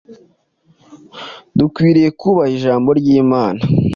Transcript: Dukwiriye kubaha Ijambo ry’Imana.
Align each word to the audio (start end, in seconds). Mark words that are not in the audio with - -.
Dukwiriye 1.57 2.09
kubaha 2.19 2.51
Ijambo 2.57 2.89
ry’Imana. 2.99 3.61